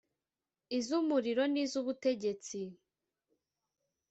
[0.77, 2.59] iz’umurimo n’iz’ubutegetsi